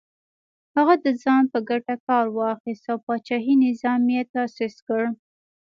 [0.75, 5.03] هغه د ځان په ګټه کار واخیست او پاچاهي نظام یې تاسیس کړ.